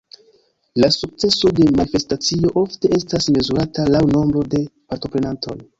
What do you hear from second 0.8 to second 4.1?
La sukceso de manifestacio ofte estas mezurata laŭ